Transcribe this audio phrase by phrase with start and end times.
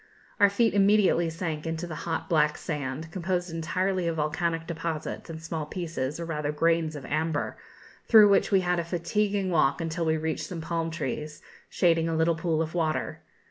[0.39, 5.39] Our feet immediately sank into the hot black sand, composed entirely of volcanic deposits and
[5.39, 7.55] small pieces, or rather grains, of amber,
[8.07, 12.15] through which we had a fatiguing walk until we reached some palm trees, shading a
[12.15, 13.21] little pool of water.